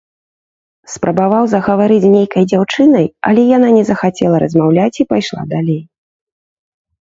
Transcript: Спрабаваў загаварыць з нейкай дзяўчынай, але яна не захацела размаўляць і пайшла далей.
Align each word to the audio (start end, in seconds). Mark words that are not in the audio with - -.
Спрабаваў 0.93 1.43
загаварыць 1.51 1.99
з 2.05 2.09
нейкай 2.15 2.43
дзяўчынай, 2.53 3.05
але 3.29 3.41
яна 3.57 3.69
не 3.77 3.83
захацела 3.91 4.35
размаўляць 4.45 4.97
і 5.05 5.07
пайшла 5.13 5.41
далей. 5.55 5.79